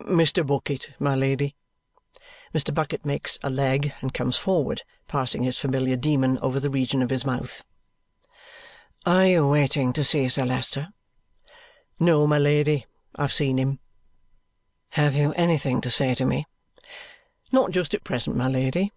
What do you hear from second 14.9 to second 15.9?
"Have you anything to